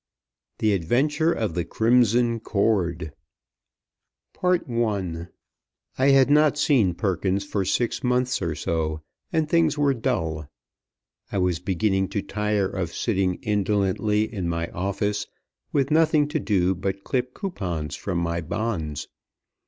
[0.57, 3.13] THE ADVENTURE OF THE CRIMSON CORD
[4.41, 5.27] I
[5.95, 9.01] I HAD not seen Perkins for six months or so,
[9.31, 10.49] and things were dull.
[11.31, 15.27] I was beginning to tire of sitting indolently in my office,
[15.71, 19.07] with nothing to do but clip coupons from my bonds.